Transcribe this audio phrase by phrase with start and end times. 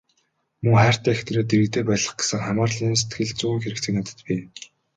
[0.63, 4.41] Мөн хайртай эхнэрээ дэргэдээ байлгах гэсэн хамаарлын сэтгэлзүйн хэрэгцээ надад бий.